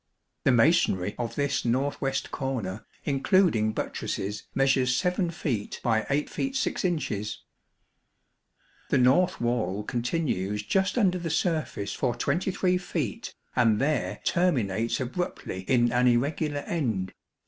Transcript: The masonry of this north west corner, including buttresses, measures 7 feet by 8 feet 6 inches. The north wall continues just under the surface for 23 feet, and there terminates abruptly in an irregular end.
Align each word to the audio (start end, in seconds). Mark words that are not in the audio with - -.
The 0.45 0.51
masonry 0.51 1.13
of 1.19 1.35
this 1.35 1.63
north 1.63 2.01
west 2.01 2.31
corner, 2.31 2.87
including 3.03 3.71
buttresses, 3.71 4.47
measures 4.55 4.95
7 4.95 5.29
feet 5.29 5.79
by 5.83 6.07
8 6.09 6.27
feet 6.27 6.55
6 6.55 6.83
inches. 6.83 7.43
The 8.89 8.97
north 8.97 9.39
wall 9.39 9.83
continues 9.83 10.63
just 10.63 10.97
under 10.97 11.19
the 11.19 11.29
surface 11.29 11.93
for 11.93 12.15
23 12.15 12.79
feet, 12.79 13.35
and 13.55 13.77
there 13.79 14.19
terminates 14.23 14.99
abruptly 14.99 15.65
in 15.67 15.91
an 15.91 16.07
irregular 16.07 16.61
end. 16.61 17.13